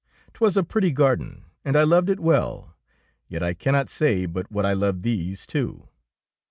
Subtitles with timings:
[0.33, 2.73] 'Twas a pretty garden, and I loved it well.
[3.27, 5.89] Yet I cannot say but what I love these too.